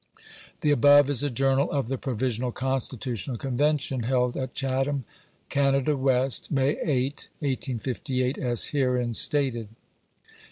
[0.61, 5.05] The above is a journal of .the Provisional Constitutional Convention held at Chatham,
[5.49, 9.67] Canada West, May 8, 1858, as herein stated.